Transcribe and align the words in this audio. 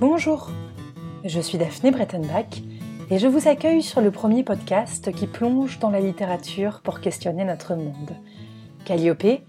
Bonjour, 0.00 0.50
je 1.24 1.40
suis 1.40 1.58
Daphné 1.58 1.90
Brettenbach 1.90 2.62
et 3.10 3.18
je 3.18 3.26
vous 3.26 3.48
accueille 3.48 3.82
sur 3.82 4.00
le 4.00 4.12
premier 4.12 4.44
podcast 4.44 5.10
qui 5.10 5.26
plonge 5.26 5.80
dans 5.80 5.90
la 5.90 5.98
littérature 5.98 6.82
pour 6.84 7.00
questionner 7.00 7.44
notre 7.44 7.74
monde. 7.74 8.12
Calliope 8.84 9.24
est 9.24 9.42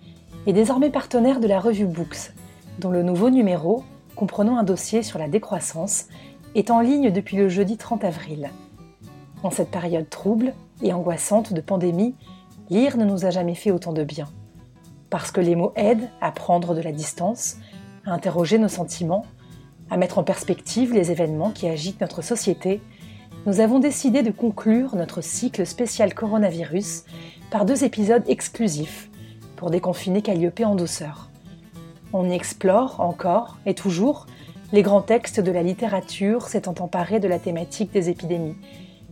désormais 0.48 0.90
partenaire 0.90 1.40
de 1.40 1.46
la 1.46 1.60
revue 1.60 1.86
Books, 1.86 2.34
dont 2.80 2.90
le 2.90 3.04
nouveau 3.04 3.30
numéro, 3.30 3.84
comprenant 4.16 4.58
un 4.58 4.64
dossier 4.64 5.04
sur 5.04 5.20
la 5.20 5.28
décroissance, 5.28 6.08
est 6.56 6.72
en 6.72 6.80
ligne 6.80 7.12
depuis 7.12 7.38
le 7.38 7.48
jeudi 7.48 7.78
30 7.78 8.04
avril. 8.04 8.50
En 9.44 9.52
cette 9.52 9.70
période 9.70 10.10
trouble 10.10 10.56
et 10.82 10.94
angoissante 10.94 11.54
de 11.54 11.62
pandémie, 11.62 12.16
lire 12.72 12.98
ne 12.98 13.06
nous 13.06 13.24
a 13.24 13.30
jamais 13.30 13.54
fait 13.54 13.70
autant 13.70 13.94
de 13.94 14.04
bien. 14.04 14.26
Parce 15.12 15.30
que 15.30 15.42
les 15.42 15.56
mots 15.56 15.74
aident 15.76 16.10
à 16.22 16.32
prendre 16.32 16.74
de 16.74 16.82
la 16.82 16.92
distance, 16.92 17.58
à 18.04 18.14
interroger 18.14 18.58
nos 18.58 18.68
sentiments, 18.68 19.28
à 19.90 19.98
mettre 19.98 20.18
en 20.18 20.24
perspective 20.24 20.94
les 20.94 21.12
événements 21.12 21.52
qui 21.52 21.68
agitent 21.68 22.02
notre 22.02 22.22
société, 22.22 22.82
nous 23.46 23.60
avons 23.60 23.80
décidé 23.80 24.22
de 24.22 24.32
conclure 24.32 24.96
notre 24.96 25.22
cycle 25.22 25.66
spécial 25.66 26.14
coronavirus 26.14 27.06
par 27.52 27.66
deux 27.66 27.84
épisodes 27.84 28.24
exclusifs 28.28 29.10
pour 29.56 29.70
déconfiner 29.70 30.22
Calliope 30.22 30.62
en 30.64 30.76
douceur. 30.76 31.30
On 32.14 32.30
y 32.30 32.34
explore 32.34 33.00
encore 33.00 33.58
et 33.66 33.74
toujours 33.74 34.26
les 34.72 34.82
grands 34.82 35.02
textes 35.02 35.40
de 35.40 35.52
la 35.52 35.64
littérature 35.64 36.48
s'étant 36.48 36.76
emparés 36.80 37.20
de 37.20 37.28
la 37.28 37.40
thématique 37.40 37.92
des 37.92 38.10
épidémies, 38.10 38.56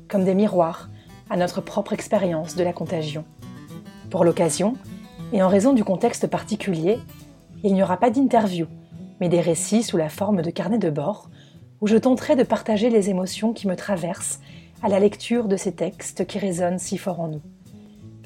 comme 0.07 0.23
des 0.23 0.35
miroirs 0.35 0.89
à 1.29 1.37
notre 1.37 1.61
propre 1.61 1.93
expérience 1.93 2.55
de 2.55 2.63
la 2.63 2.73
contagion. 2.73 3.25
Pour 4.09 4.23
l'occasion, 4.23 4.75
et 5.33 5.43
en 5.43 5.49
raison 5.49 5.73
du 5.73 5.83
contexte 5.83 6.27
particulier, 6.27 6.99
il 7.63 7.73
n'y 7.73 7.83
aura 7.83 7.97
pas 7.97 8.09
d'interview, 8.09 8.67
mais 9.19 9.29
des 9.29 9.41
récits 9.41 9.83
sous 9.83 9.97
la 9.97 10.09
forme 10.09 10.41
de 10.41 10.51
carnets 10.51 10.77
de 10.77 10.89
bord, 10.89 11.29
où 11.81 11.87
je 11.87 11.97
tenterai 11.97 12.35
de 12.35 12.43
partager 12.43 12.89
les 12.89 13.09
émotions 13.09 13.53
qui 13.53 13.67
me 13.67 13.75
traversent 13.75 14.39
à 14.81 14.89
la 14.89 14.99
lecture 14.99 15.47
de 15.47 15.57
ces 15.57 15.73
textes 15.73 16.25
qui 16.25 16.39
résonnent 16.39 16.79
si 16.79 16.97
fort 16.97 17.19
en 17.19 17.27
nous. 17.27 17.41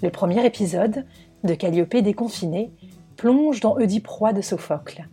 Le 0.01 0.09
premier 0.09 0.45
épisode, 0.45 1.05
de 1.43 1.53
Calliope 1.53 1.97
déconfinée, 1.97 2.71
plonge 3.17 3.59
dans 3.59 3.75
Oedipe 3.77 4.07
roi 4.07 4.33
de 4.33 4.41
Sophocle. 4.41 5.07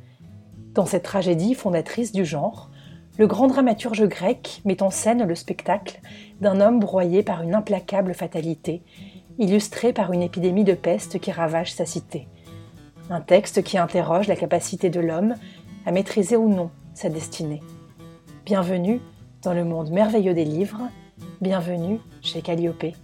Dans 0.75 0.87
cette 0.87 1.03
tragédie 1.03 1.55
fondatrice 1.55 2.13
du 2.13 2.25
genre, 2.25 2.71
le 3.19 3.27
grand 3.27 3.49
dramaturge 3.49 4.07
grec 4.07 4.63
met 4.65 4.83
en 4.83 4.91
scène 4.91 5.25
le 5.25 5.35
spectacle 5.35 6.01
d'un 6.41 6.61
homme 6.61 6.79
broyé 6.79 7.23
par 7.23 7.43
une 7.43 7.55
implacable 7.55 8.15
fatalité, 8.15 8.83
illustré 9.39 9.93
par 9.93 10.13
une 10.13 10.23
épidémie 10.23 10.65
de 10.65 10.75
peste 10.75 11.19
qui 11.19 11.33
ravage 11.33 11.73
sa 11.73 11.85
cité. 11.85 12.29
Un 13.11 13.21
texte 13.21 13.63
qui 13.63 13.79
interroge 13.79 14.29
la 14.29 14.37
capacité 14.37 14.89
de 14.89 15.01
l'homme 15.01 15.35
à 15.87 15.93
maîtriser 15.93 16.37
ou 16.37 16.49
non 16.49 16.71
sa 16.95 17.09
destinée. 17.09 17.63
Bienvenue 18.45 19.01
dans 19.43 19.55
le 19.55 19.65
monde 19.65 19.91
merveilleux 19.91 20.35
des 20.35 20.45
livres, 20.45 20.91
bienvenue 21.41 22.01
chez 22.23 22.43
Calliope. 22.43 22.95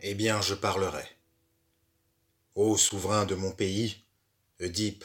Eh 0.00 0.14
bien, 0.14 0.40
je 0.40 0.54
parlerai. 0.54 1.04
Ô 2.54 2.76
souverain 2.76 3.24
de 3.26 3.34
mon 3.34 3.52
pays, 3.52 4.04
Oedipe, 4.60 5.04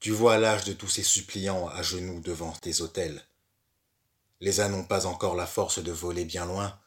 tu 0.00 0.10
vois 0.10 0.38
l'âge 0.38 0.64
de 0.64 0.72
tous 0.72 0.88
ces 0.88 1.02
suppliants 1.02 1.68
à 1.68 1.82
genoux 1.82 2.20
devant 2.20 2.52
tes 2.52 2.80
autels. 2.80 3.22
Les 4.40 4.60
uns 4.60 4.68
n'ont 4.68 4.84
pas 4.84 5.06
encore 5.06 5.34
la 5.34 5.46
force 5.46 5.82
de 5.82 5.90
voler 5.90 6.24
bien 6.24 6.46
loin, 6.46 6.78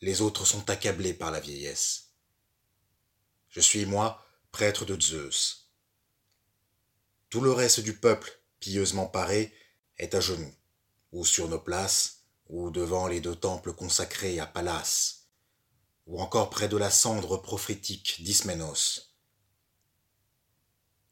les 0.00 0.20
autres 0.20 0.44
sont 0.44 0.70
accablés 0.70 1.14
par 1.14 1.30
la 1.30 1.40
vieillesse. 1.40 2.12
Je 3.48 3.60
suis, 3.60 3.86
moi, 3.86 4.24
prêtre 4.52 4.84
de 4.84 5.00
Zeus. 5.00 5.63
Tout 7.34 7.40
le 7.40 7.50
reste 7.50 7.80
du 7.80 7.96
peuple, 7.96 8.30
pieusement 8.60 9.08
paré, 9.08 9.52
est 9.98 10.14
à 10.14 10.20
genoux, 10.20 10.54
ou 11.10 11.24
sur 11.24 11.48
nos 11.48 11.58
places, 11.58 12.20
ou 12.46 12.70
devant 12.70 13.08
les 13.08 13.20
deux 13.20 13.34
temples 13.34 13.72
consacrés 13.72 14.38
à 14.38 14.46
Pallas, 14.46 15.24
ou 16.06 16.20
encore 16.20 16.48
près 16.48 16.68
de 16.68 16.76
la 16.76 16.92
cendre 16.92 17.36
prophétique 17.38 18.22
d'Isménos. 18.22 19.16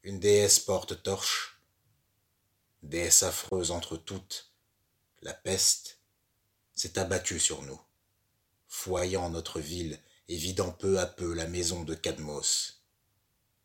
Une 0.05 0.21
déesse 0.21 0.61
porte 0.61 1.03
torche, 1.03 1.61
déesse 2.85 3.25
affreuse 3.25 3.73
entre 3.73 3.97
toutes, 3.97 4.53
la 5.23 5.35
peste, 5.35 5.99
s'est 6.73 7.01
abattue 7.01 7.41
sur 7.41 7.63
nous, 7.63 7.81
foyant 8.69 9.29
notre 9.29 9.59
ville 9.59 9.99
et 10.29 10.37
vidant 10.37 10.71
peu 10.71 11.01
à 11.01 11.07
peu 11.07 11.35
la 11.35 11.49
maison 11.49 11.83
de 11.83 11.97
Cadmos. 11.97 12.85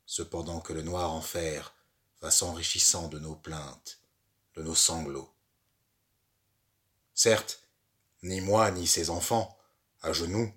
Cependant 0.08 0.60
que 0.60 0.74
le 0.74 0.82
noir 0.82 1.14
enfer 1.14 1.77
va 2.22 2.32
s'enrichissant 2.32 3.08
de 3.08 3.20
nos 3.20 3.36
plaintes, 3.36 4.00
de 4.56 4.64
nos 4.64 4.76
sanglots. 4.76 5.32
Certes, 7.14 7.64
ni 8.24 8.42
moi 8.42 8.72
ni 8.72 8.88
ses 8.88 9.10
enfants, 9.10 9.58
à 10.02 10.14
genoux, 10.14 10.52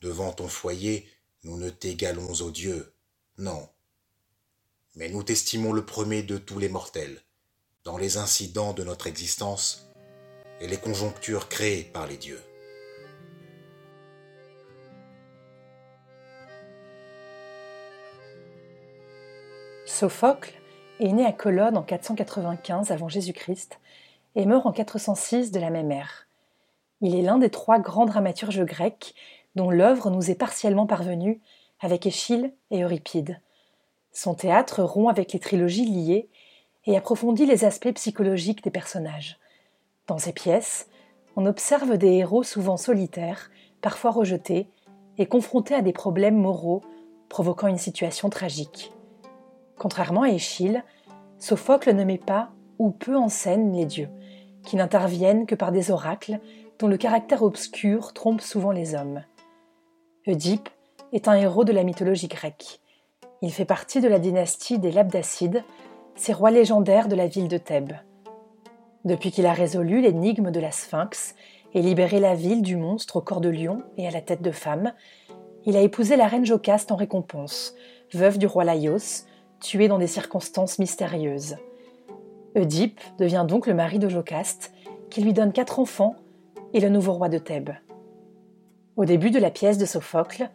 devant 0.00 0.32
ton 0.32 0.48
foyer, 0.48 1.08
nous 1.44 1.56
ne 1.56 1.70
t'égalons 1.70 2.32
aux 2.40 2.50
dieux, 2.50 2.94
non. 3.38 3.68
Mais 4.94 5.08
nous 5.08 5.22
t'estimons 5.22 5.72
le 5.72 5.84
premier 5.84 6.22
de 6.22 6.38
tous 6.38 6.58
les 6.58 6.68
mortels, 6.68 7.22
dans 7.84 7.96
les 7.96 8.16
incidents 8.16 8.72
de 8.72 8.84
notre 8.84 9.06
existence 9.06 9.86
et 10.60 10.66
les 10.66 10.78
conjonctures 10.78 11.48
créées 11.48 11.84
par 11.84 12.06
les 12.06 12.16
dieux. 12.16 12.42
Sophocle 19.86 20.59
est 21.00 21.12
né 21.12 21.24
à 21.24 21.32
Colonne 21.32 21.76
en 21.76 21.82
495 21.82 22.90
avant 22.90 23.08
Jésus-Christ 23.08 23.80
et 24.36 24.46
meurt 24.46 24.66
en 24.66 24.72
406 24.72 25.50
de 25.50 25.58
la 25.58 25.70
même 25.70 25.90
ère. 25.90 26.26
Il 27.00 27.16
est 27.16 27.22
l'un 27.22 27.38
des 27.38 27.50
trois 27.50 27.78
grands 27.78 28.06
dramaturges 28.06 28.64
grecs 28.64 29.14
dont 29.54 29.70
l'œuvre 29.70 30.10
nous 30.10 30.30
est 30.30 30.34
partiellement 30.34 30.86
parvenue 30.86 31.40
avec 31.80 32.06
Échille 32.06 32.52
et 32.70 32.82
Euripide. 32.82 33.40
Son 34.12 34.34
théâtre 34.34 34.82
rompt 34.82 35.10
avec 35.10 35.32
les 35.32 35.38
trilogies 35.38 35.86
liées 35.86 36.28
et 36.86 36.96
approfondit 36.96 37.46
les 37.46 37.64
aspects 37.64 37.92
psychologiques 37.94 38.62
des 38.62 38.70
personnages. 38.70 39.38
Dans 40.06 40.18
ses 40.18 40.32
pièces, 40.32 40.88
on 41.36 41.46
observe 41.46 41.96
des 41.96 42.14
héros 42.14 42.42
souvent 42.42 42.76
solitaires, 42.76 43.50
parfois 43.80 44.10
rejetés, 44.10 44.68
et 45.18 45.26
confrontés 45.26 45.74
à 45.74 45.82
des 45.82 45.92
problèmes 45.92 46.36
moraux 46.36 46.82
provoquant 47.28 47.68
une 47.68 47.78
situation 47.78 48.30
tragique. 48.30 48.92
Contrairement 49.80 50.24
à 50.24 50.28
Échille, 50.28 50.84
Sophocle 51.38 51.94
ne 51.94 52.04
met 52.04 52.18
pas 52.18 52.50
ou 52.78 52.90
peu 52.90 53.16
en 53.16 53.30
scène 53.30 53.72
les 53.72 53.86
dieux, 53.86 54.10
qui 54.62 54.76
n'interviennent 54.76 55.46
que 55.46 55.54
par 55.54 55.72
des 55.72 55.90
oracles 55.90 56.38
dont 56.78 56.86
le 56.86 56.98
caractère 56.98 57.42
obscur 57.42 58.12
trompe 58.12 58.42
souvent 58.42 58.72
les 58.72 58.94
hommes. 58.94 59.22
Oedipe 60.26 60.68
est 61.14 61.28
un 61.28 61.34
héros 61.34 61.64
de 61.64 61.72
la 61.72 61.82
mythologie 61.82 62.28
grecque. 62.28 62.82
Il 63.40 63.50
fait 63.54 63.64
partie 63.64 64.02
de 64.02 64.08
la 64.08 64.18
dynastie 64.18 64.78
des 64.78 64.92
Labdacides, 64.92 65.64
ces 66.14 66.34
rois 66.34 66.50
légendaires 66.50 67.08
de 67.08 67.16
la 67.16 67.26
ville 67.26 67.48
de 67.48 67.56
Thèbes. 67.56 67.96
Depuis 69.06 69.30
qu'il 69.30 69.46
a 69.46 69.54
résolu 69.54 70.02
l'énigme 70.02 70.50
de 70.50 70.60
la 70.60 70.72
Sphinx 70.72 71.34
et 71.72 71.80
libéré 71.80 72.20
la 72.20 72.34
ville 72.34 72.60
du 72.60 72.76
monstre 72.76 73.16
au 73.16 73.22
corps 73.22 73.40
de 73.40 73.48
lion 73.48 73.82
et 73.96 74.06
à 74.06 74.10
la 74.10 74.20
tête 74.20 74.42
de 74.42 74.50
femme, 74.50 74.92
il 75.64 75.74
a 75.74 75.80
épousé 75.80 76.16
la 76.16 76.26
reine 76.26 76.44
Jocaste 76.44 76.92
en 76.92 76.96
récompense, 76.96 77.74
veuve 78.12 78.36
du 78.36 78.46
roi 78.46 78.64
Laios, 78.64 79.24
tué 79.60 79.88
dans 79.88 79.98
des 79.98 80.06
circonstances 80.06 80.78
mystérieuses. 80.78 81.56
Oedipe 82.56 83.00
devient 83.18 83.44
donc 83.46 83.66
le 83.66 83.74
mari 83.74 83.98
de 83.98 84.08
Jocaste, 84.08 84.72
qui 85.08 85.22
lui 85.22 85.32
donne 85.32 85.52
quatre 85.52 85.78
enfants 85.78 86.16
et 86.72 86.80
le 86.80 86.88
nouveau 86.88 87.12
roi 87.12 87.28
de 87.28 87.38
Thèbes. 87.38 87.74
Au 88.96 89.04
début 89.04 89.30
de 89.30 89.38
la 89.38 89.50
pièce 89.50 89.78
de 89.78 89.86
Sophocle, 89.86 90.50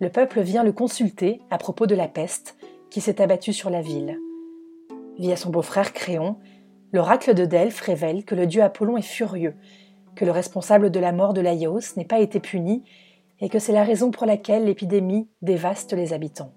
le 0.00 0.08
peuple 0.08 0.40
vient 0.40 0.62
le 0.62 0.72
consulter 0.72 1.40
à 1.50 1.58
propos 1.58 1.86
de 1.86 1.94
la 1.94 2.08
peste 2.08 2.56
qui 2.90 3.00
s'est 3.00 3.20
abattue 3.20 3.52
sur 3.52 3.70
la 3.70 3.82
ville. 3.82 4.18
Via 5.18 5.36
son 5.36 5.50
beau-frère 5.50 5.92
Créon, 5.92 6.36
l'oracle 6.92 7.34
de 7.34 7.44
Delphes 7.44 7.80
révèle 7.80 8.24
que 8.24 8.34
le 8.34 8.46
dieu 8.46 8.62
Apollon 8.62 8.96
est 8.96 9.02
furieux, 9.02 9.54
que 10.14 10.24
le 10.24 10.30
responsable 10.30 10.90
de 10.90 11.00
la 11.00 11.12
mort 11.12 11.34
de 11.34 11.40
Laios 11.40 11.96
n'est 11.96 12.04
pas 12.04 12.20
été 12.20 12.40
puni 12.40 12.84
et 13.40 13.48
que 13.48 13.58
c'est 13.58 13.72
la 13.72 13.84
raison 13.84 14.10
pour 14.10 14.26
laquelle 14.26 14.64
l'épidémie 14.64 15.28
dévaste 15.42 15.92
les 15.92 16.12
habitants. 16.12 16.52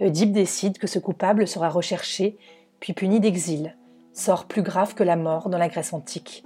Oedipe 0.00 0.32
décide 0.32 0.78
que 0.78 0.86
ce 0.86 0.98
coupable 0.98 1.48
sera 1.48 1.68
recherché, 1.68 2.38
puis 2.80 2.92
puni 2.92 3.20
d'exil, 3.20 3.76
sort 4.12 4.46
plus 4.46 4.62
grave 4.62 4.94
que 4.94 5.02
la 5.02 5.16
mort 5.16 5.48
dans 5.48 5.58
la 5.58 5.68
Grèce 5.68 5.92
antique. 5.92 6.44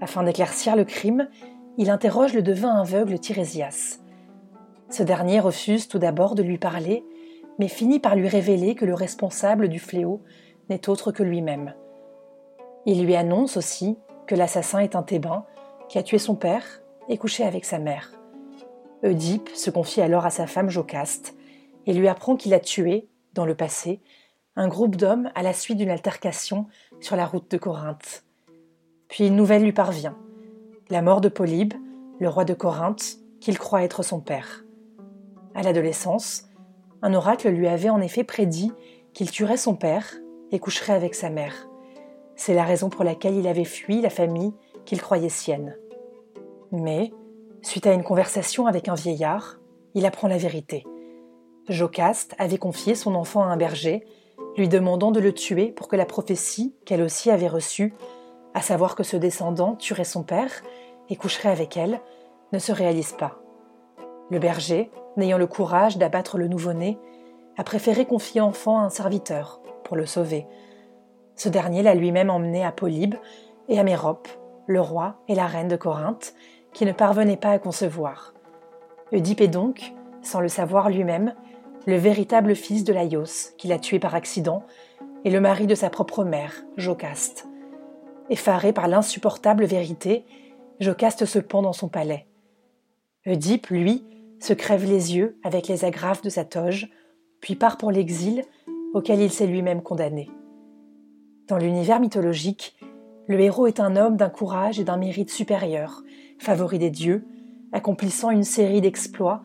Afin 0.00 0.22
d'éclaircir 0.22 0.76
le 0.76 0.84
crime, 0.84 1.28
il 1.76 1.90
interroge 1.90 2.34
le 2.34 2.42
devin 2.42 2.80
aveugle 2.80 3.18
Tirésias. 3.18 4.00
Ce 4.88 5.02
dernier 5.02 5.40
refuse 5.40 5.88
tout 5.88 5.98
d'abord 5.98 6.34
de 6.34 6.42
lui 6.42 6.58
parler, 6.58 7.04
mais 7.58 7.68
finit 7.68 8.00
par 8.00 8.16
lui 8.16 8.28
révéler 8.28 8.74
que 8.74 8.84
le 8.84 8.94
responsable 8.94 9.68
du 9.68 9.78
fléau 9.78 10.22
n'est 10.68 10.88
autre 10.88 11.12
que 11.12 11.22
lui-même. 11.22 11.74
Il 12.86 13.04
lui 13.04 13.16
annonce 13.16 13.56
aussi 13.56 13.98
que 14.26 14.34
l'assassin 14.34 14.80
est 14.80 14.96
un 14.96 15.02
Thébain 15.02 15.44
qui 15.88 15.98
a 15.98 16.02
tué 16.02 16.18
son 16.18 16.34
père 16.34 16.64
et 17.08 17.18
couché 17.18 17.44
avec 17.44 17.64
sa 17.64 17.78
mère. 17.78 18.12
Oedipe 19.02 19.50
se 19.54 19.70
confie 19.70 20.00
alors 20.00 20.24
à 20.24 20.30
sa 20.30 20.46
femme 20.46 20.70
Jocaste, 20.70 21.34
et 21.86 21.92
lui 21.92 22.08
apprend 22.08 22.36
qu'il 22.36 22.54
a 22.54 22.60
tué, 22.60 23.08
dans 23.34 23.46
le 23.46 23.54
passé, 23.54 24.00
un 24.56 24.68
groupe 24.68 24.96
d'hommes 24.96 25.30
à 25.34 25.42
la 25.42 25.52
suite 25.52 25.78
d'une 25.78 25.90
altercation 25.90 26.66
sur 27.00 27.16
la 27.16 27.26
route 27.26 27.50
de 27.50 27.56
Corinthe. 27.56 28.24
Puis 29.08 29.26
une 29.26 29.36
nouvelle 29.36 29.62
lui 29.62 29.72
parvient, 29.72 30.16
la 30.90 31.02
mort 31.02 31.20
de 31.20 31.28
Polybe, 31.28 31.74
le 32.20 32.28
roi 32.28 32.44
de 32.44 32.54
Corinthe, 32.54 33.18
qu'il 33.40 33.58
croit 33.58 33.82
être 33.82 34.02
son 34.02 34.20
père. 34.20 34.64
À 35.54 35.62
l'adolescence, 35.62 36.48
un 37.02 37.14
oracle 37.14 37.48
lui 37.48 37.68
avait 37.68 37.90
en 37.90 38.00
effet 38.00 38.24
prédit 38.24 38.72
qu'il 39.12 39.30
tuerait 39.30 39.56
son 39.56 39.74
père 39.74 40.14
et 40.50 40.58
coucherait 40.58 40.94
avec 40.94 41.14
sa 41.14 41.30
mère. 41.30 41.68
C'est 42.36 42.54
la 42.54 42.64
raison 42.64 42.88
pour 42.88 43.04
laquelle 43.04 43.34
il 43.34 43.46
avait 43.46 43.64
fui 43.64 44.00
la 44.00 44.10
famille 44.10 44.54
qu'il 44.84 45.00
croyait 45.00 45.28
sienne. 45.28 45.76
Mais, 46.72 47.12
suite 47.62 47.86
à 47.86 47.92
une 47.92 48.02
conversation 48.02 48.66
avec 48.66 48.88
un 48.88 48.94
vieillard, 48.94 49.60
il 49.94 50.06
apprend 50.06 50.28
la 50.28 50.38
vérité. 50.38 50.84
Jocaste 51.68 52.34
avait 52.38 52.58
confié 52.58 52.94
son 52.94 53.14
enfant 53.14 53.42
à 53.42 53.46
un 53.46 53.56
berger, 53.56 54.04
lui 54.56 54.68
demandant 54.68 55.10
de 55.10 55.20
le 55.20 55.32
tuer 55.32 55.68
pour 55.68 55.88
que 55.88 55.96
la 55.96 56.04
prophétie 56.04 56.74
qu'elle 56.84 57.02
aussi 57.02 57.30
avait 57.30 57.48
reçue, 57.48 57.94
à 58.52 58.60
savoir 58.60 58.94
que 58.94 59.02
ce 59.02 59.16
descendant 59.16 59.74
tuerait 59.74 60.04
son 60.04 60.22
père 60.22 60.62
et 61.08 61.16
coucherait 61.16 61.50
avec 61.50 61.76
elle, 61.76 62.00
ne 62.52 62.58
se 62.58 62.72
réalise 62.72 63.12
pas. 63.12 63.40
Le 64.30 64.38
berger, 64.38 64.90
n'ayant 65.16 65.38
le 65.38 65.46
courage 65.46 65.96
d'abattre 65.96 66.38
le 66.38 66.48
nouveau-né, 66.48 66.98
a 67.56 67.64
préféré 67.64 68.04
confier 68.04 68.40
l'enfant 68.40 68.78
à 68.78 68.82
un 68.82 68.90
serviteur 68.90 69.60
pour 69.84 69.96
le 69.96 70.06
sauver. 70.06 70.46
Ce 71.36 71.48
dernier 71.48 71.82
l'a 71.82 71.94
lui-même 71.94 72.30
emmené 72.30 72.64
à 72.64 72.72
Polybe 72.72 73.16
et 73.68 73.78
à 73.78 73.84
Mérope, 73.84 74.28
le 74.66 74.80
roi 74.80 75.16
et 75.28 75.34
la 75.34 75.46
reine 75.46 75.68
de 75.68 75.76
Corinthe, 75.76 76.34
qui 76.72 76.84
ne 76.84 76.92
parvenaient 76.92 77.36
pas 77.36 77.50
à 77.50 77.58
concevoir. 77.58 78.34
Oedipe 79.12 79.40
est 79.40 79.48
donc, 79.48 79.92
sans 80.22 80.40
le 80.40 80.48
savoir 80.48 80.90
lui-même, 80.90 81.34
le 81.86 81.96
véritable 81.96 82.54
fils 82.54 82.84
de 82.84 82.92
Laios, 82.92 83.52
qu'il 83.58 83.72
a 83.72 83.78
tué 83.78 83.98
par 83.98 84.14
accident, 84.14 84.64
et 85.24 85.30
le 85.30 85.40
mari 85.40 85.66
de 85.66 85.74
sa 85.74 85.90
propre 85.90 86.24
mère, 86.24 86.64
Jocaste. 86.76 87.46
Effaré 88.30 88.72
par 88.72 88.88
l'insupportable 88.88 89.64
vérité, 89.64 90.24
Jocaste 90.80 91.24
se 91.24 91.38
pend 91.38 91.62
dans 91.62 91.72
son 91.72 91.88
palais. 91.88 92.26
Oedipe, 93.26 93.68
lui, 93.68 94.04
se 94.40 94.52
crève 94.52 94.84
les 94.84 95.16
yeux 95.16 95.38
avec 95.42 95.68
les 95.68 95.84
agrafes 95.84 96.22
de 96.22 96.30
sa 96.30 96.44
toge, 96.44 96.90
puis 97.40 97.54
part 97.54 97.76
pour 97.76 97.90
l'exil 97.90 98.42
auquel 98.94 99.20
il 99.20 99.30
s'est 99.30 99.46
lui-même 99.46 99.82
condamné. 99.82 100.30
Dans 101.48 101.58
l'univers 101.58 102.00
mythologique, 102.00 102.76
le 103.26 103.40
héros 103.40 103.66
est 103.66 103.80
un 103.80 103.96
homme 103.96 104.16
d'un 104.16 104.28
courage 104.28 104.78
et 104.78 104.84
d'un 104.84 104.96
mérite 104.96 105.30
supérieur, 105.30 106.02
favori 106.38 106.78
des 106.78 106.90
dieux, 106.90 107.26
accomplissant 107.72 108.30
une 108.30 108.44
série 108.44 108.80
d'exploits 108.80 109.42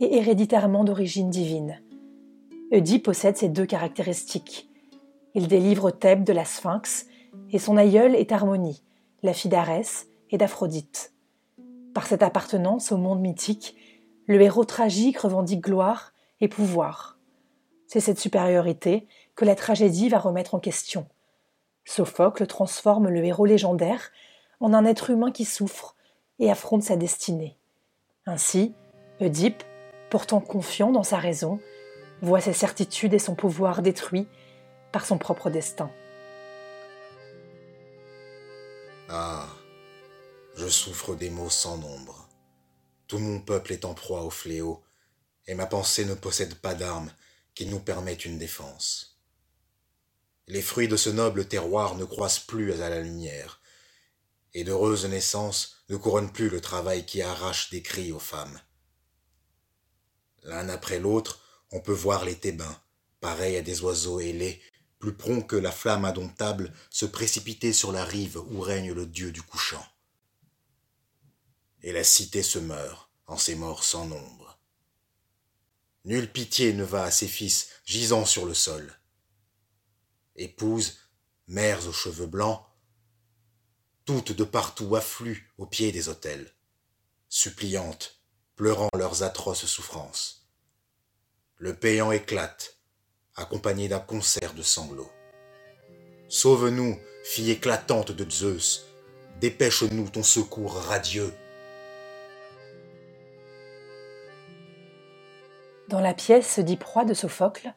et 0.00 0.16
héréditairement 0.18 0.84
d'origine 0.84 1.30
divine. 1.30 1.80
Oedipe 2.72 3.04
possède 3.04 3.36
ces 3.36 3.48
deux 3.48 3.66
caractéristiques. 3.66 4.68
Il 5.34 5.48
délivre 5.48 5.90
Thèbes 5.90 6.24
de 6.24 6.32
la 6.32 6.44
Sphinx 6.44 7.06
et 7.50 7.58
son 7.58 7.76
aïeul 7.76 8.14
est 8.14 8.32
Harmonie, 8.32 8.82
la 9.22 9.32
fille 9.32 9.50
d'Arès 9.50 10.08
et 10.30 10.38
d'Aphrodite. 10.38 11.12
Par 11.94 12.06
cette 12.06 12.22
appartenance 12.22 12.92
au 12.92 12.96
monde 12.96 13.20
mythique, 13.20 13.76
le 14.26 14.40
héros 14.40 14.64
tragique 14.64 15.18
revendique 15.18 15.60
gloire 15.60 16.12
et 16.40 16.48
pouvoir. 16.48 17.18
C'est 17.86 18.00
cette 18.00 18.18
supériorité 18.18 19.06
que 19.36 19.44
la 19.44 19.54
tragédie 19.54 20.08
va 20.08 20.18
remettre 20.18 20.54
en 20.54 20.58
question. 20.58 21.06
Sophocle 21.84 22.46
transforme 22.46 23.08
le 23.08 23.24
héros 23.24 23.46
légendaire 23.46 24.10
en 24.58 24.74
un 24.74 24.84
être 24.84 25.10
humain 25.10 25.30
qui 25.30 25.44
souffre 25.44 25.94
et 26.38 26.50
affronte 26.50 26.82
sa 26.82 26.96
destinée. 26.96 27.56
Ainsi, 28.26 28.74
Oedipe, 29.20 29.62
pourtant 30.10 30.40
confiant 30.40 30.92
dans 30.92 31.02
sa 31.02 31.18
raison, 31.18 31.60
voit 32.22 32.40
ses 32.40 32.52
certitudes 32.52 33.14
et 33.14 33.18
son 33.18 33.34
pouvoir 33.34 33.82
détruits 33.82 34.26
par 34.92 35.04
son 35.04 35.18
propre 35.18 35.50
destin. 35.50 35.90
Ah, 39.08 39.48
je 40.56 40.68
souffre 40.68 41.14
des 41.14 41.30
maux 41.30 41.50
sans 41.50 41.76
nombre. 41.76 42.28
Tout 43.06 43.18
mon 43.18 43.40
peuple 43.40 43.72
est 43.72 43.84
en 43.84 43.94
proie 43.94 44.22
au 44.22 44.30
fléau, 44.30 44.82
et 45.46 45.54
ma 45.54 45.66
pensée 45.66 46.04
ne 46.04 46.14
possède 46.14 46.56
pas 46.56 46.74
d'armes 46.74 47.12
qui 47.54 47.66
nous 47.66 47.78
permettent 47.78 48.24
une 48.24 48.38
défense. 48.38 49.20
Les 50.48 50.62
fruits 50.62 50.88
de 50.88 50.96
ce 50.96 51.10
noble 51.10 51.46
terroir 51.46 51.96
ne 51.96 52.04
croissent 52.04 52.40
plus 52.40 52.72
à 52.80 52.88
la 52.88 53.00
lumière, 53.00 53.60
et 54.54 54.64
d'heureuses 54.64 55.06
naissances 55.06 55.84
ne 55.88 55.96
couronnent 55.96 56.32
plus 56.32 56.48
le 56.48 56.60
travail 56.60 57.04
qui 57.04 57.22
arrache 57.22 57.70
des 57.70 57.82
cris 57.82 58.12
aux 58.12 58.18
femmes. 58.18 58.60
L'un 60.46 60.68
après 60.68 61.00
l'autre, 61.00 61.40
on 61.72 61.80
peut 61.80 61.92
voir 61.92 62.24
les 62.24 62.38
Thébains, 62.38 62.80
pareils 63.20 63.56
à 63.56 63.62
des 63.62 63.80
oiseaux 63.82 64.20
ailés, 64.20 64.62
plus 65.00 65.12
prompts 65.12 65.44
que 65.44 65.56
la 65.56 65.72
flamme 65.72 66.04
indomptable, 66.04 66.72
se 66.88 67.04
précipiter 67.04 67.72
sur 67.72 67.90
la 67.90 68.04
rive 68.04 68.38
où 68.50 68.60
règne 68.60 68.92
le 68.92 69.06
dieu 69.06 69.32
du 69.32 69.42
couchant. 69.42 69.84
Et 71.82 71.90
la 71.90 72.04
cité 72.04 72.44
se 72.44 72.60
meurt 72.60 73.10
en 73.26 73.36
ces 73.36 73.56
morts 73.56 73.82
sans 73.82 74.06
nombre. 74.06 74.60
Nulle 76.04 76.30
pitié 76.30 76.72
ne 76.74 76.84
va 76.84 77.02
à 77.02 77.10
ses 77.10 77.26
fils 77.26 77.68
gisant 77.84 78.24
sur 78.24 78.46
le 78.46 78.54
sol. 78.54 79.00
Épouses, 80.36 80.98
mères 81.48 81.88
aux 81.88 81.92
cheveux 81.92 82.26
blancs, 82.26 82.64
toutes 84.04 84.30
de 84.30 84.44
partout 84.44 84.94
affluent 84.94 85.52
au 85.58 85.66
pied 85.66 85.90
des 85.90 86.08
autels, 86.08 86.54
suppliantes, 87.28 88.15
pleurant 88.56 88.88
leurs 88.96 89.22
atroces 89.22 89.66
souffrances. 89.66 90.46
Le 91.58 91.74
payant 91.74 92.10
éclate, 92.10 92.78
accompagné 93.36 93.86
d'un 93.86 94.00
concert 94.00 94.54
de 94.54 94.62
sanglots. 94.62 95.10
Sauve-nous, 96.30 96.98
fille 97.22 97.50
éclatante 97.50 98.12
de 98.12 98.28
Zeus, 98.30 98.86
dépêche-nous 99.40 100.08
ton 100.08 100.22
secours 100.22 100.74
radieux. 100.74 101.34
Dans 105.88 106.00
la 106.00 106.14
pièce 106.14 106.58
dit 106.58 106.76
proie 106.76 107.04
de 107.04 107.14
Sophocle, 107.14 107.74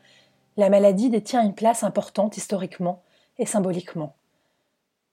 la 0.55 0.69
maladie 0.69 1.09
détient 1.09 1.43
une 1.43 1.55
place 1.55 1.83
importante 1.83 2.37
historiquement 2.37 3.03
et 3.37 3.45
symboliquement. 3.45 4.15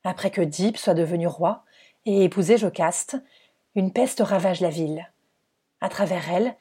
Après 0.04 0.30
que 0.30 0.40
Dipe 0.40 0.76
soit 0.76 0.94
devenu 0.94 1.26
roi 1.26 1.64
et 2.04 2.22
épousé 2.22 2.56
Jocaste, 2.56 3.16
une 3.74 3.92
peste 3.92 4.20
ravage 4.20 4.60
la 4.60 4.70
ville. 4.70 5.10
À 5.80 5.88
travers 5.88 6.30
elle, 6.32 6.54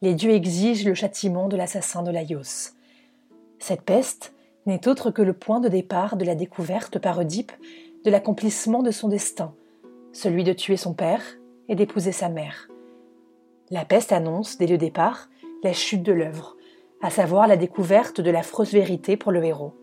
les 0.00 0.14
dieux 0.14 0.32
exigent 0.32 0.86
le 0.86 0.94
châtiment 0.94 1.48
de 1.48 1.56
l'assassin 1.56 2.02
de 2.02 2.10
Laios. 2.10 2.72
Cette 3.58 3.82
peste 3.82 4.34
n'est 4.66 4.88
autre 4.88 5.10
que 5.10 5.22
le 5.22 5.34
point 5.34 5.60
de 5.60 5.68
départ 5.68 6.16
de 6.16 6.24
la 6.24 6.34
découverte 6.34 6.98
par 6.98 7.18
Oedipe 7.18 7.52
de 8.04 8.10
l'accomplissement 8.10 8.82
de 8.82 8.90
son 8.90 9.08
destin, 9.08 9.54
celui 10.12 10.44
de 10.44 10.52
tuer 10.52 10.76
son 10.76 10.94
père 10.94 11.22
et 11.68 11.74
d'épouser 11.74 12.12
sa 12.12 12.28
mère. 12.28 12.68
La 13.70 13.84
peste 13.84 14.12
annonce, 14.12 14.58
dès 14.58 14.66
le 14.66 14.78
départ, 14.78 15.28
la 15.62 15.72
chute 15.72 16.02
de 16.02 16.12
l'œuvre, 16.12 16.56
à 17.02 17.10
savoir 17.10 17.46
la 17.46 17.56
découverte 17.56 18.20
de 18.20 18.30
l'affreuse 18.30 18.72
vérité 18.72 19.16
pour 19.16 19.32
le 19.32 19.44
héros. 19.44 19.74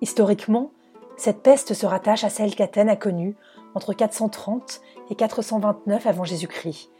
Historiquement, 0.00 0.70
cette 1.16 1.42
peste 1.42 1.74
se 1.74 1.86
rattache 1.86 2.24
à 2.24 2.30
celle 2.30 2.54
qu'Athènes 2.54 2.88
a 2.88 2.96
connue 2.96 3.36
entre 3.74 3.92
430 3.92 4.80
et 5.10 5.14
429 5.14 6.06
avant 6.06 6.24
Jésus-Christ, 6.24 6.90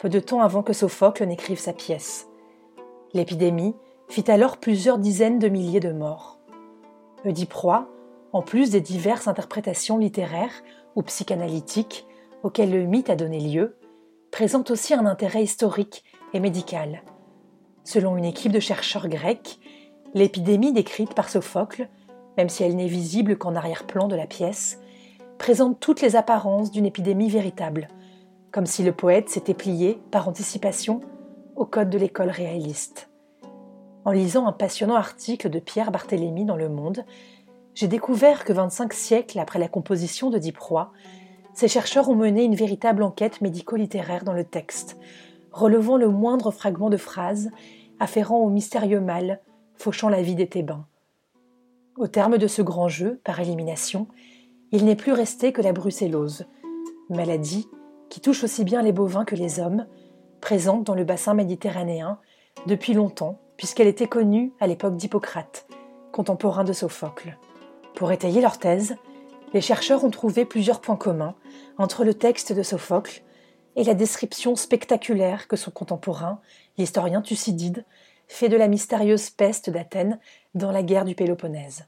peu 0.00 0.08
de 0.08 0.18
temps 0.18 0.40
avant 0.40 0.62
que 0.62 0.72
Sophocle 0.72 1.26
n'écrive 1.26 1.58
sa 1.58 1.74
pièce. 1.74 2.26
L'épidémie 3.12 3.76
fit 4.08 4.28
alors 4.30 4.56
plusieurs 4.56 4.98
dizaines 4.98 5.38
de 5.38 5.48
milliers 5.48 5.78
de 5.78 5.92
morts. 5.92 6.38
Oedipe 7.26 7.52
Roi, 7.52 7.86
en 8.32 8.40
plus 8.40 8.70
des 8.70 8.80
diverses 8.80 9.28
interprétations 9.28 9.98
littéraires 9.98 10.62
ou 10.96 11.02
psychanalytiques 11.02 12.06
auxquelles 12.42 12.72
le 12.72 12.86
mythe 12.86 13.10
a 13.10 13.16
donné 13.16 13.40
lieu, 13.40 13.76
présente 14.30 14.70
aussi 14.70 14.94
un 14.94 15.04
intérêt 15.04 15.42
historique 15.42 16.02
et 16.32 16.40
médical. 16.40 17.02
Selon 17.84 18.16
une 18.16 18.24
équipe 18.24 18.52
de 18.52 18.60
chercheurs 18.60 19.08
grecs, 19.08 19.60
l'épidémie 20.14 20.72
décrite 20.72 21.12
par 21.12 21.28
Sophocle, 21.28 21.90
même 22.38 22.48
si 22.48 22.62
elle 22.62 22.76
n'est 22.76 22.86
visible 22.86 23.36
qu'en 23.36 23.54
arrière-plan 23.54 24.08
de 24.08 24.16
la 24.16 24.26
pièce, 24.26 24.80
présente 25.36 25.78
toutes 25.78 26.00
les 26.00 26.16
apparences 26.16 26.70
d'une 26.70 26.86
épidémie 26.86 27.28
véritable, 27.28 27.88
comme 28.52 28.66
si 28.66 28.82
le 28.82 28.92
poète 28.92 29.28
s'était 29.28 29.54
plié, 29.54 30.00
par 30.10 30.28
anticipation, 30.28 31.00
au 31.56 31.64
code 31.64 31.90
de 31.90 31.98
l'école 31.98 32.30
réaliste. 32.30 33.10
En 34.04 34.12
lisant 34.12 34.46
un 34.46 34.52
passionnant 34.52 34.96
article 34.96 35.50
de 35.50 35.58
Pierre 35.58 35.90
Barthélemy 35.90 36.44
dans 36.44 36.56
Le 36.56 36.68
Monde, 36.68 37.04
j'ai 37.74 37.86
découvert 37.86 38.44
que 38.44 38.52
25 38.52 38.92
siècles 38.92 39.38
après 39.38 39.58
la 39.58 39.68
composition 39.68 40.30
de 40.30 40.38
Diproy, 40.38 40.88
ces 41.54 41.68
chercheurs 41.68 42.08
ont 42.08 42.16
mené 42.16 42.44
une 42.44 42.54
véritable 42.54 43.02
enquête 43.02 43.40
médico-littéraire 43.40 44.24
dans 44.24 44.32
le 44.32 44.44
texte, 44.44 44.96
relevant 45.52 45.96
le 45.96 46.08
moindre 46.08 46.50
fragment 46.50 46.90
de 46.90 46.96
phrase 46.96 47.50
afférent 47.98 48.38
au 48.38 48.48
mystérieux 48.48 49.00
mal 49.00 49.40
fauchant 49.74 50.08
la 50.08 50.22
vie 50.22 50.34
des 50.34 50.48
Thébains. 50.48 50.86
Au 51.96 52.06
terme 52.06 52.38
de 52.38 52.46
ce 52.46 52.62
grand 52.62 52.88
jeu, 52.88 53.20
par 53.24 53.40
élimination, 53.40 54.08
il 54.72 54.84
n'est 54.84 54.96
plus 54.96 55.12
resté 55.12 55.52
que 55.52 55.62
la 55.62 55.72
brucellose, 55.72 56.46
maladie 57.10 57.66
qui 58.10 58.20
touche 58.20 58.44
aussi 58.44 58.64
bien 58.64 58.82
les 58.82 58.92
bovins 58.92 59.24
que 59.24 59.36
les 59.36 59.60
hommes, 59.60 59.86
présente 60.42 60.84
dans 60.84 60.94
le 60.94 61.04
bassin 61.04 61.32
méditerranéen 61.32 62.18
depuis 62.66 62.92
longtemps, 62.92 63.38
puisqu'elle 63.56 63.86
était 63.86 64.08
connue 64.08 64.52
à 64.60 64.66
l'époque 64.66 64.96
d'Hippocrate, 64.96 65.66
contemporain 66.12 66.64
de 66.64 66.72
Sophocle. 66.72 67.38
Pour 67.94 68.12
étayer 68.12 68.40
leur 68.40 68.58
thèse, 68.58 68.96
les 69.54 69.60
chercheurs 69.60 70.04
ont 70.04 70.10
trouvé 70.10 70.44
plusieurs 70.44 70.80
points 70.80 70.96
communs 70.96 71.34
entre 71.78 72.04
le 72.04 72.14
texte 72.14 72.52
de 72.52 72.62
Sophocle 72.62 73.22
et 73.76 73.84
la 73.84 73.94
description 73.94 74.56
spectaculaire 74.56 75.48
que 75.48 75.56
son 75.56 75.70
contemporain, 75.70 76.40
l'historien 76.78 77.22
Thucydide, 77.22 77.84
fait 78.28 78.48
de 78.48 78.56
la 78.56 78.68
mystérieuse 78.68 79.30
peste 79.30 79.70
d'Athènes 79.70 80.18
dans 80.54 80.72
la 80.72 80.82
guerre 80.82 81.04
du 81.04 81.14
Péloponnèse. 81.14 81.86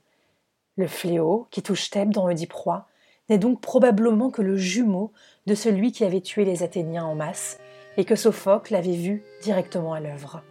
Le 0.76 0.86
fléau 0.86 1.46
qui 1.50 1.62
touche 1.62 1.90
Thèbes 1.90 2.12
dans 2.12 2.26
Oedipe 2.26 2.52
Roi 2.52 2.86
n'est 3.28 3.38
donc 3.38 3.60
probablement 3.60 4.30
que 4.30 4.42
le 4.42 4.56
jumeau 4.56 5.12
de 5.46 5.54
celui 5.54 5.92
qui 5.92 6.04
avait 6.04 6.20
tué 6.20 6.44
les 6.44 6.62
Athéniens 6.62 7.04
en 7.04 7.14
masse 7.14 7.58
et 7.96 8.04
que 8.04 8.16
Sophocle 8.16 8.74
avait 8.74 8.96
vu 8.96 9.22
directement 9.42 9.92
à 9.92 10.00
l'œuvre. 10.00 10.42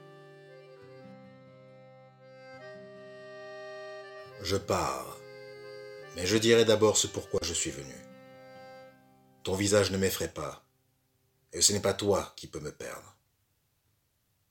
Je 4.44 4.58
pars, 4.58 5.20
mais 6.16 6.26
je 6.26 6.38
dirai 6.38 6.66
d'abord 6.66 6.98
ce 6.98 7.08
pourquoi 7.08 7.40
je 7.44 7.54
suis 7.54 7.72
venu. 7.72 7.96
Ton 9.44 9.54
visage 9.54 9.92
ne 9.92 9.98
m'effraie 9.98 10.32
pas, 10.34 10.66
et 11.54 11.62
ce 11.62 11.74
n'est 11.74 11.80
pas 11.80 11.94
toi 11.94 12.34
qui 12.36 12.48
peux 12.48 12.60
me 12.60 12.72
perdre. 12.72 13.18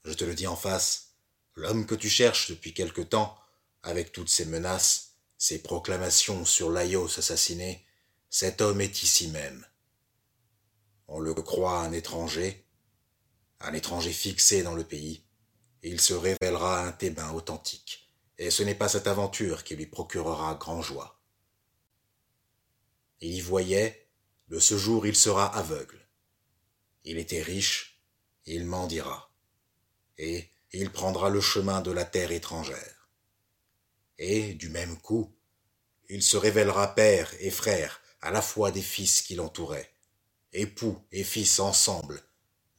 Je 0.04 0.12
te 0.12 0.24
le 0.24 0.34
dis 0.34 0.46
en 0.46 0.56
face, 0.56 1.14
l'homme 1.54 1.86
que 1.86 1.94
tu 1.94 2.08
cherches 2.08 2.50
depuis 2.50 2.72
quelque 2.72 3.02
temps, 3.02 3.36
avec 3.82 4.12
toutes 4.12 4.28
ses 4.28 4.46
menaces, 4.46 5.14
ses 5.38 5.62
proclamations 5.62 6.44
sur 6.44 6.70
Laios 6.70 7.18
assassiné, 7.18 7.84
cet 8.30 8.60
homme 8.60 8.80
est 8.80 9.02
ici 9.02 9.26
même. 9.28 9.66
On 11.08 11.18
le 11.18 11.34
croit 11.34 11.80
un 11.80 11.90
étranger, 11.90 12.64
un 13.58 13.74
étranger 13.74 14.12
fixé 14.12 14.62
dans 14.62 14.76
le 14.76 14.84
pays, 14.84 15.24
il 15.82 16.00
se 16.00 16.14
révélera 16.14 16.86
un 16.86 16.92
Thébain 16.92 17.32
authentique, 17.32 18.08
et 18.38 18.50
ce 18.50 18.62
n'est 18.62 18.76
pas 18.76 18.88
cette 18.88 19.08
aventure 19.08 19.64
qui 19.64 19.74
lui 19.74 19.86
procurera 19.86 20.54
grand 20.54 20.80
joie. 20.80 21.20
Il 23.20 23.34
y 23.34 23.40
voyait, 23.40 24.08
de 24.48 24.60
ce 24.60 24.78
jour 24.78 25.06
il 25.08 25.16
sera 25.16 25.46
aveugle. 25.56 26.06
Il 27.02 27.18
était 27.18 27.42
riche, 27.42 28.00
il 28.46 28.64
mendiera, 28.64 29.32
et 30.18 30.50
il 30.72 30.92
prendra 30.92 31.30
le 31.30 31.40
chemin 31.40 31.80
de 31.80 31.90
la 31.90 32.04
terre 32.04 32.30
étrangère. 32.30 33.08
Et, 34.18 34.54
du 34.54 34.68
même 34.68 34.98
coup, 35.00 35.34
il 36.08 36.22
se 36.22 36.36
révélera 36.36 36.94
père 36.94 37.32
et 37.40 37.50
frère 37.50 38.00
à 38.20 38.30
la 38.30 38.42
fois 38.42 38.70
des 38.70 38.82
fils 38.82 39.22
qui 39.22 39.34
l'entouraient, 39.34 39.94
époux 40.52 40.98
et 41.10 41.24
fils 41.24 41.58
ensemble, 41.58 42.22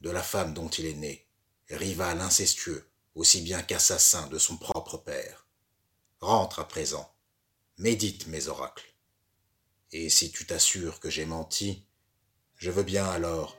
de 0.02 0.10
la 0.10 0.24
femme 0.24 0.54
dont 0.54 0.70
il 0.70 0.86
est 0.86 0.96
né, 0.96 1.28
rival 1.70 2.22
incestueux, 2.22 2.88
aussi 3.16 3.42
bien 3.42 3.62
qu'assassin 3.62 4.28
de 4.28 4.38
son 4.38 4.58
propre 4.58 4.98
père. 4.98 5.48
Rentre 6.20 6.60
à 6.60 6.68
présent, 6.68 7.12
médite 7.78 8.28
mes 8.28 8.48
oracles. 8.48 8.94
Et 9.92 10.10
si 10.10 10.32
tu 10.32 10.46
t'assures 10.46 11.00
que 11.00 11.10
j'ai 11.10 11.26
menti, 11.26 11.86
je 12.56 12.72
veux 12.72 12.84
bien 12.84 13.06
alors 13.06 13.58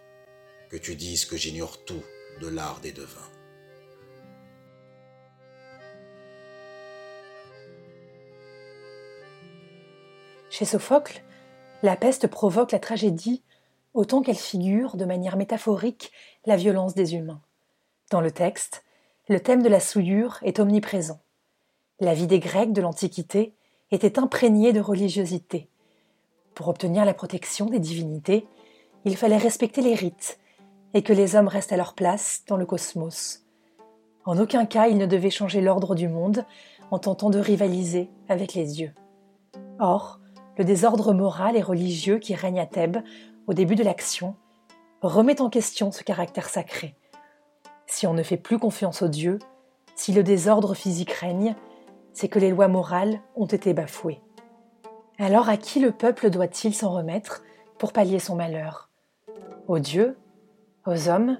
que 0.71 0.77
tu 0.77 0.95
dises 0.95 1.27
que 1.27 1.37
j'ignore 1.37 1.85
tout 1.85 2.03
de 2.41 2.47
l'art 2.47 2.81
des 2.81 2.93
devins. 2.93 3.31
Chez 10.49 10.65
Sophocle, 10.65 11.23
la 11.83 11.97
peste 11.97 12.27
provoque 12.27 12.73
la 12.73 12.79
tragédie 12.79 13.43
autant 13.95 14.23
qu'elle 14.23 14.37
figure, 14.37 14.97
de 14.97 15.05
manière 15.05 15.37
métaphorique, 15.37 16.13
la 16.47 16.57
violence 16.57 16.95
des 16.95 17.15
humains. 17.15 17.43
Dans 18.11 18.21
le 18.21 18.31
texte, 18.31 18.85
le 19.29 19.41
thème 19.41 19.63
de 19.63 19.69
la 19.69 19.81
souillure 19.81 20.39
est 20.43 20.61
omniprésent. 20.61 21.21
La 22.01 22.15
vie 22.15 22.27
des 22.27 22.41
Grecs 22.41 22.73
de 22.73 22.81
l'Antiquité 22.81 23.55
était 23.91 24.19
imprégnée 24.19 24.73
de 24.73 24.81
religiosité. 24.81 25.69
Pour 26.55 26.69
obtenir 26.69 27.05
la 27.05 27.15
protection 27.15 27.67
des 27.67 27.79
divinités, 27.79 28.47
il 29.05 29.17
fallait 29.17 29.37
respecter 29.37 29.83
les 29.83 29.95
rites 29.95 30.39
et 30.95 31.03
que 31.03 31.13
les 31.13 31.37
hommes 31.37 31.49
restent 31.49 31.73
à 31.73 31.77
leur 31.77 31.95
place 31.95 32.43
dans 32.47 32.57
le 32.57 32.67
cosmos. 32.67 33.45
En 34.25 34.39
aucun 34.39 34.67
cas 34.67 34.89
ils 34.89 34.99
ne 34.99 35.07
devaient 35.07 35.31
changer 35.31 35.61
l'ordre 35.61 35.95
du 35.95 36.09
monde 36.09 36.45
en 36.91 36.99
tentant 36.99 37.31
de 37.31 37.39
rivaliser 37.39 38.11
avec 38.29 38.55
les 38.55 38.67
dieux. 38.67 38.93
Or, 39.79 40.21
le 40.59 40.65
désordre 40.65 41.13
moral 41.13 41.57
et 41.57 41.63
religieux 41.63 42.19
qui 42.19 42.35
règne 42.35 42.61
à 42.61 42.67
Thèbes 42.67 42.99
au 43.47 43.55
début 43.55 43.75
de 43.75 43.85
l'action 43.85 44.37
remet 45.01 45.41
en 45.41 45.51
question 45.51 45.91
ce 45.91 46.03
caractère 46.03 46.49
sacré. 46.49 46.95
Si 47.87 48.07
on 48.07 48.15
ne 48.15 48.23
fait 48.23 48.37
plus 48.37 48.59
confiance 48.59 49.03
aux 49.03 49.09
dieux, 49.09 49.39
si 49.95 50.13
le 50.13 50.23
désordre 50.23 50.75
physique 50.75 51.13
règne, 51.13 51.57
c'est 52.13 52.29
que 52.29 52.39
les 52.39 52.51
lois 52.51 52.69
morales 52.69 53.21
ont 53.35 53.47
été 53.47 53.75
bafouées. 53.75 54.21
Alors 55.19 55.49
à 55.49 55.57
qui 55.57 55.81
le 55.81 55.93
peuple 55.93 56.31
doit-il 56.31 56.75
s'en 56.75 56.91
remettre 56.91 57.43
pour 57.79 57.93
pallier 57.93 58.19
son 58.19 58.37
malheur? 58.37 58.91
Aux 59.67 59.79
dieux? 59.79 60.17
Aux 60.87 61.09
hommes? 61.09 61.39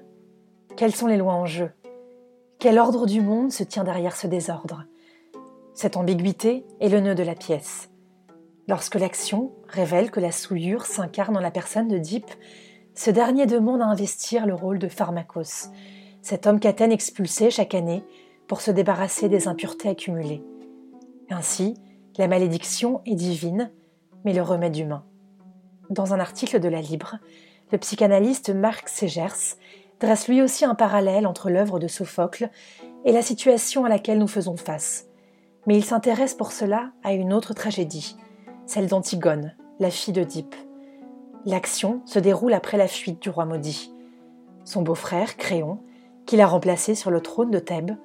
Quelles 0.75 0.95
sont 0.95 1.07
les 1.07 1.17
lois 1.17 1.33
en 1.33 1.45
jeu? 1.45 1.71
Quel 2.59 2.79
ordre 2.79 3.05
du 3.05 3.21
monde 3.21 3.51
se 3.51 3.63
tient 3.63 3.83
derrière 3.83 4.15
ce 4.15 4.27
désordre? 4.27 4.85
Cette 5.73 5.97
ambiguïté 5.97 6.65
est 6.79 6.89
le 6.89 6.99
nœud 6.99 7.15
de 7.15 7.23
la 7.23 7.35
pièce. 7.35 7.89
Lorsque 8.67 8.95
l'action 8.95 9.51
révèle 9.67 10.09
que 10.09 10.21
la 10.21 10.31
souillure 10.31 10.85
s'incarne 10.85 11.33
dans 11.33 11.41
la 11.41 11.51
personne 11.51 11.89
de 11.89 11.97
Deep, 11.97 12.25
ce 12.95 13.09
dernier 13.09 13.45
demande 13.45 13.81
à 13.81 13.87
investir 13.87 14.45
le 14.45 14.53
rôle 14.53 14.79
de 14.79 14.87
Pharmacos, 14.87 15.69
cet 16.21 16.47
homme 16.47 16.61
qu'Athènes 16.61 16.91
expulsait 16.91 17.51
chaque 17.51 17.75
année 17.75 18.05
pour 18.47 18.61
se 18.61 18.71
débarrasser 18.71 19.27
des 19.27 19.49
impuretés 19.49 19.89
accumulées. 19.89 20.43
Ainsi, 21.29 21.73
la 22.17 22.27
malédiction 22.27 23.01
est 23.05 23.15
divine, 23.15 23.71
mais 24.23 24.33
le 24.33 24.41
remède 24.41 24.77
humain. 24.77 25.03
Dans 25.89 26.13
un 26.13 26.19
article 26.19 26.61
de 26.61 26.69
La 26.69 26.81
Libre, 26.81 27.17
le 27.71 27.77
psychanalyste 27.77 28.51
Marc 28.51 28.87
Segers 28.87 29.57
dresse 29.99 30.29
lui 30.29 30.41
aussi 30.41 30.63
un 30.63 30.75
parallèle 30.75 31.27
entre 31.27 31.49
l'œuvre 31.49 31.79
de 31.79 31.87
Sophocle 31.87 32.49
et 33.03 33.11
la 33.11 33.21
situation 33.21 33.83
à 33.83 33.89
laquelle 33.89 34.19
nous 34.19 34.27
faisons 34.27 34.55
face. 34.55 35.07
Mais 35.67 35.75
il 35.75 35.83
s'intéresse 35.83 36.33
pour 36.33 36.51
cela 36.51 36.91
à 37.03 37.13
une 37.13 37.33
autre 37.33 37.53
tragédie, 37.53 38.15
celle 38.65 38.87
d'Antigone, 38.87 39.53
la 39.79 39.89
fille 39.89 40.13
d'Oedipe. 40.13 40.55
L'action 41.45 42.01
se 42.05 42.19
déroule 42.19 42.53
après 42.53 42.77
la 42.77 42.87
fuite 42.87 43.21
du 43.21 43.29
roi 43.29 43.45
maudit. 43.45 43.91
Son 44.63 44.81
beau-frère, 44.81 45.35
Créon, 45.37 45.79
qui 46.25 46.37
l'a 46.37 46.47
remplacé 46.47 46.95
sur 46.95 47.11
le 47.11 47.21
trône 47.21 47.51
de 47.51 47.59
Thèbes, 47.59 47.95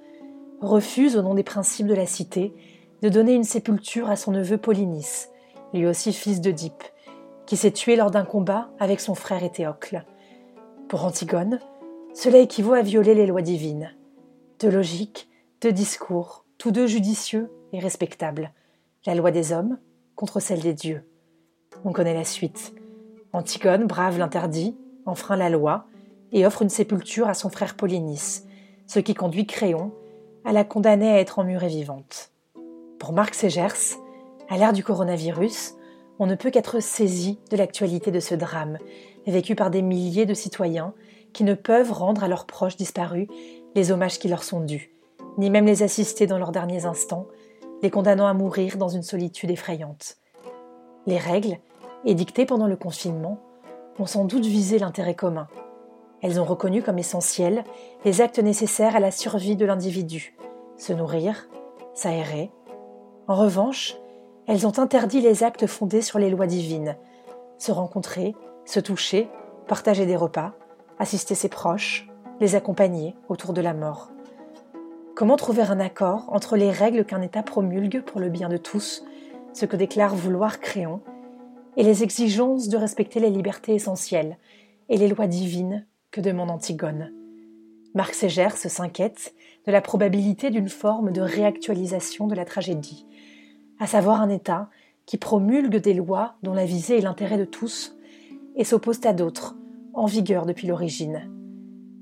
refuse 0.60 1.16
au 1.16 1.22
nom 1.22 1.34
des 1.34 1.44
principes 1.44 1.86
de 1.86 1.94
la 1.94 2.06
cité 2.06 2.54
de 3.02 3.08
donner 3.08 3.34
une 3.34 3.44
sépulture 3.44 4.10
à 4.10 4.16
son 4.16 4.32
neveu 4.32 4.58
Polynice, 4.58 5.30
lui 5.72 5.86
aussi 5.86 6.12
fils 6.12 6.40
d'Oedipe, 6.40 6.82
qui 7.46 7.56
s'est 7.56 7.70
tué 7.70 7.94
lors 7.94 8.10
d'un 8.10 8.24
combat 8.24 8.70
avec 8.80 9.00
son 9.00 9.14
frère 9.14 9.44
Éthéocle. 9.44 10.04
Pour 10.88 11.04
Antigone, 11.04 11.60
cela 12.12 12.38
équivaut 12.38 12.72
à 12.72 12.82
violer 12.82 13.14
les 13.14 13.26
lois 13.26 13.42
divines. 13.42 13.94
De 14.58 14.68
logique, 14.68 15.28
de 15.60 15.70
discours, 15.70 16.44
tous 16.58 16.72
deux 16.72 16.88
judicieux 16.88 17.52
et 17.72 17.78
respectables. 17.78 18.52
La 19.06 19.14
loi 19.14 19.30
des 19.30 19.52
hommes, 19.52 19.78
contre 20.18 20.40
celle 20.40 20.58
des 20.58 20.74
dieux. 20.74 21.04
On 21.84 21.92
connaît 21.92 22.12
la 22.12 22.24
suite. 22.24 22.74
Antigone 23.32 23.86
brave 23.86 24.18
l'interdit, 24.18 24.76
enfreint 25.06 25.36
la 25.36 25.48
loi 25.48 25.86
et 26.32 26.44
offre 26.44 26.62
une 26.62 26.70
sépulture 26.70 27.28
à 27.28 27.34
son 27.34 27.50
frère 27.50 27.76
Polynice, 27.76 28.44
ce 28.88 28.98
qui 28.98 29.14
conduit 29.14 29.46
Créon 29.46 29.92
à 30.44 30.52
la 30.52 30.64
condamner 30.64 31.08
à 31.08 31.20
être 31.20 31.38
emmurée 31.38 31.68
vivante. 31.68 32.32
Pour 32.98 33.12
Marc 33.12 33.36
Segers, 33.36 33.96
à 34.48 34.58
l'ère 34.58 34.72
du 34.72 34.82
coronavirus, 34.82 35.74
on 36.18 36.26
ne 36.26 36.34
peut 36.34 36.50
qu'être 36.50 36.80
saisi 36.80 37.38
de 37.52 37.56
l'actualité 37.56 38.10
de 38.10 38.18
ce 38.18 38.34
drame, 38.34 38.78
vécu 39.28 39.54
par 39.54 39.70
des 39.70 39.82
milliers 39.82 40.26
de 40.26 40.34
citoyens 40.34 40.94
qui 41.32 41.44
ne 41.44 41.54
peuvent 41.54 41.92
rendre 41.92 42.24
à 42.24 42.28
leurs 42.28 42.46
proches 42.46 42.76
disparus 42.76 43.28
les 43.76 43.92
hommages 43.92 44.18
qui 44.18 44.26
leur 44.26 44.42
sont 44.42 44.62
dus, 44.62 44.90
ni 45.36 45.48
même 45.48 45.66
les 45.66 45.84
assister 45.84 46.26
dans 46.26 46.38
leurs 46.38 46.50
derniers 46.50 46.86
instants, 46.86 47.28
les 47.82 47.90
condamnant 47.90 48.26
à 48.26 48.34
mourir 48.34 48.76
dans 48.76 48.88
une 48.88 49.02
solitude 49.02 49.50
effrayante. 49.50 50.16
Les 51.06 51.18
règles, 51.18 51.58
édictées 52.04 52.46
pendant 52.46 52.66
le 52.66 52.76
confinement, 52.76 53.38
ont 53.98 54.06
sans 54.06 54.24
doute 54.24 54.46
visé 54.46 54.78
l'intérêt 54.78 55.14
commun. 55.14 55.48
Elles 56.22 56.40
ont 56.40 56.44
reconnu 56.44 56.82
comme 56.82 56.98
essentiels 56.98 57.64
les 58.04 58.20
actes 58.20 58.38
nécessaires 58.38 58.96
à 58.96 59.00
la 59.00 59.10
survie 59.10 59.56
de 59.56 59.64
l'individu, 59.64 60.36
se 60.76 60.92
nourrir, 60.92 61.48
s'aérer. 61.94 62.50
En 63.26 63.36
revanche, 63.36 63.96
elles 64.46 64.66
ont 64.66 64.78
interdit 64.78 65.20
les 65.20 65.44
actes 65.44 65.66
fondés 65.66 66.02
sur 66.02 66.18
les 66.18 66.30
lois 66.30 66.46
divines, 66.46 66.96
se 67.58 67.72
rencontrer, 67.72 68.34
se 68.64 68.80
toucher, 68.80 69.28
partager 69.66 70.06
des 70.06 70.16
repas, 70.16 70.54
assister 70.98 71.34
ses 71.34 71.48
proches, 71.48 72.08
les 72.40 72.54
accompagner 72.54 73.16
autour 73.28 73.52
de 73.52 73.60
la 73.60 73.74
mort. 73.74 74.10
Comment 75.18 75.34
trouver 75.34 75.62
un 75.62 75.80
accord 75.80 76.26
entre 76.28 76.56
les 76.56 76.70
règles 76.70 77.04
qu'un 77.04 77.22
État 77.22 77.42
promulgue 77.42 78.02
pour 78.02 78.20
le 78.20 78.28
bien 78.28 78.48
de 78.48 78.56
tous, 78.56 79.04
ce 79.52 79.66
que 79.66 79.74
déclare 79.74 80.14
vouloir 80.14 80.60
Créon, 80.60 81.00
et 81.76 81.82
les 81.82 82.04
exigences 82.04 82.68
de 82.68 82.76
respecter 82.76 83.18
les 83.18 83.28
libertés 83.28 83.74
essentielles 83.74 84.38
et 84.88 84.96
les 84.96 85.08
lois 85.08 85.26
divines 85.26 85.88
que 86.12 86.20
demande 86.20 86.52
Antigone? 86.52 87.12
Marc 87.94 88.14
Ségers 88.14 88.68
s'inquiète 88.68 89.34
de 89.66 89.72
la 89.72 89.80
probabilité 89.80 90.50
d'une 90.50 90.68
forme 90.68 91.10
de 91.10 91.20
réactualisation 91.20 92.28
de 92.28 92.36
la 92.36 92.44
tragédie, 92.44 93.04
à 93.80 93.88
savoir 93.88 94.22
un 94.22 94.28
État 94.28 94.70
qui 95.04 95.16
promulgue 95.16 95.78
des 95.78 95.94
lois 95.94 96.36
dont 96.44 96.54
la 96.54 96.64
visée 96.64 96.96
est 96.96 97.02
l'intérêt 97.02 97.38
de 97.38 97.44
tous 97.44 97.96
et 98.54 98.62
s'oppose 98.62 99.04
à 99.04 99.12
d'autres, 99.12 99.56
en 99.94 100.06
vigueur 100.06 100.46
depuis 100.46 100.68
l'origine. 100.68 101.28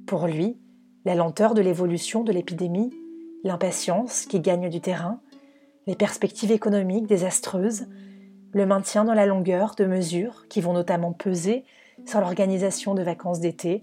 Pour 0.06 0.26
lui, 0.26 0.58
la 1.06 1.14
lenteur 1.14 1.54
de 1.54 1.62
l'évolution 1.62 2.22
de 2.22 2.32
l'épidémie, 2.32 2.90
l'impatience 3.46 4.26
qui 4.26 4.40
gagne 4.40 4.68
du 4.68 4.80
terrain, 4.80 5.20
les 5.86 5.94
perspectives 5.94 6.50
économiques 6.50 7.06
désastreuses, 7.06 7.86
le 8.52 8.66
maintien 8.66 9.04
dans 9.04 9.14
la 9.14 9.26
longueur 9.26 9.74
de 9.76 9.84
mesures 9.84 10.46
qui 10.48 10.60
vont 10.60 10.72
notamment 10.72 11.12
peser 11.12 11.64
sur 12.04 12.20
l'organisation 12.20 12.94
de 12.94 13.02
vacances 13.02 13.40
d'été, 13.40 13.82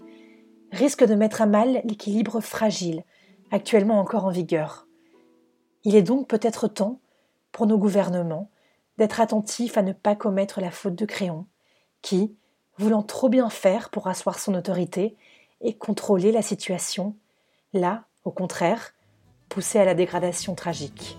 risquent 0.70 1.06
de 1.06 1.14
mettre 1.14 1.42
à 1.42 1.46
mal 1.46 1.80
l'équilibre 1.84 2.40
fragile 2.40 3.04
actuellement 3.50 4.00
encore 4.00 4.26
en 4.26 4.30
vigueur. 4.30 4.86
Il 5.84 5.96
est 5.96 6.02
donc 6.02 6.28
peut-être 6.28 6.68
temps 6.68 7.00
pour 7.52 7.66
nos 7.66 7.78
gouvernements 7.78 8.50
d'être 8.98 9.20
attentifs 9.20 9.76
à 9.76 9.82
ne 9.82 9.92
pas 9.92 10.14
commettre 10.14 10.60
la 10.60 10.70
faute 10.70 10.94
de 10.94 11.06
Créon, 11.06 11.46
qui, 12.02 12.36
voulant 12.76 13.02
trop 13.02 13.28
bien 13.28 13.48
faire 13.48 13.90
pour 13.90 14.08
asseoir 14.08 14.38
son 14.38 14.54
autorité 14.54 15.16
et 15.60 15.74
contrôler 15.76 16.32
la 16.32 16.42
situation, 16.42 17.16
l'a, 17.72 18.04
au 18.24 18.30
contraire, 18.30 18.93
poussé 19.54 19.78
à 19.78 19.84
la 19.84 19.94
dégradation 19.94 20.56
tragique. 20.56 21.16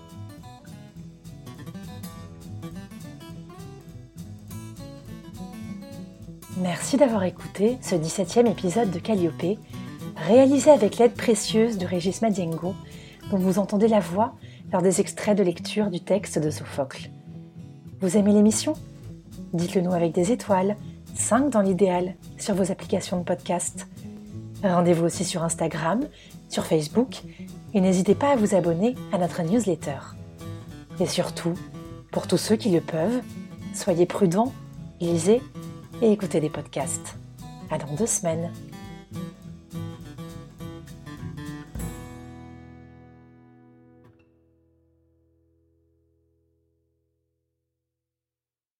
Merci 6.58 6.98
d'avoir 6.98 7.24
écouté 7.24 7.78
ce 7.80 7.94
17e 7.94 8.46
épisode 8.46 8.90
de 8.90 8.98
Calliope, 8.98 9.58
réalisé 10.16 10.70
avec 10.70 10.98
l'aide 10.98 11.14
précieuse 11.14 11.78
de 11.78 11.86
Régis 11.86 12.20
Madiengo, 12.20 12.74
dont 13.30 13.38
vous 13.38 13.58
entendez 13.58 13.88
la 13.88 14.00
voix 14.00 14.34
lors 14.70 14.82
des 14.82 15.00
extraits 15.00 15.38
de 15.38 15.42
lecture 15.42 15.90
du 15.90 16.00
texte 16.00 16.38
de 16.38 16.50
Sophocle. 16.50 17.08
Vous 18.02 18.18
aimez 18.18 18.34
l'émission? 18.34 18.74
Dites-le 19.54 19.80
nous 19.80 19.94
avec 19.94 20.12
des 20.12 20.30
étoiles, 20.30 20.76
5 21.14 21.48
dans 21.48 21.62
l'idéal, 21.62 22.16
sur 22.36 22.54
vos 22.54 22.70
applications 22.70 23.16
de 23.16 23.24
podcast. 23.24 23.88
Rendez-vous 24.62 25.06
aussi 25.06 25.24
sur 25.24 25.42
Instagram, 25.42 26.00
sur 26.50 26.66
Facebook, 26.66 27.22
et 27.76 27.80
n'hésitez 27.82 28.14
pas 28.14 28.32
à 28.32 28.36
vous 28.36 28.54
abonner 28.54 28.94
à 29.12 29.18
notre 29.18 29.42
newsletter. 29.42 29.98
Et 30.98 31.06
surtout, 31.06 31.52
pour 32.10 32.26
tous 32.26 32.38
ceux 32.38 32.56
qui 32.56 32.70
le 32.70 32.80
peuvent, 32.80 33.20
soyez 33.74 34.06
prudents, 34.06 34.54
lisez 34.98 35.42
et 36.00 36.10
écoutez 36.10 36.40
des 36.40 36.48
podcasts. 36.48 37.16
À 37.70 37.76
dans 37.76 37.94
deux 37.94 38.06
semaines. 38.06 38.50